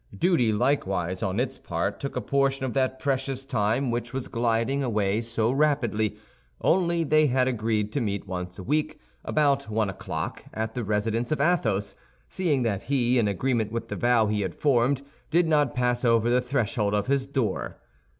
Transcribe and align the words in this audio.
Duty 0.17 0.51
likewise 0.51 1.21
on 1.21 1.39
its 1.39 1.59
part 1.59 1.99
took 1.99 2.15
a 2.15 2.21
portion 2.21 2.65
of 2.65 2.73
that 2.73 2.97
precious 2.97 3.45
time 3.45 3.91
which 3.91 4.13
was 4.13 4.27
gliding 4.27 4.81
away 4.83 5.21
so 5.21 5.51
rapidly—only 5.51 7.03
they 7.03 7.27
had 7.27 7.47
agreed 7.47 7.91
to 7.91 8.01
meet 8.01 8.25
once 8.25 8.57
a 8.57 8.63
week, 8.63 8.99
about 9.23 9.69
one 9.69 9.91
o'clock, 9.91 10.43
at 10.55 10.73
the 10.73 10.83
residence 10.83 11.31
of 11.31 11.39
Athos, 11.39 11.95
seeing 12.27 12.63
that 12.63 12.81
he, 12.81 13.19
in 13.19 13.27
agreement 13.27 13.71
with 13.71 13.89
the 13.89 13.95
vow 13.95 14.25
he 14.25 14.41
had 14.41 14.55
formed, 14.55 15.03
did 15.29 15.47
not 15.47 15.75
pass 15.75 16.03
over 16.03 16.31
the 16.31 16.41
threshold 16.41 16.95
of 16.95 17.05
his 17.05 17.27
door. 17.27 17.77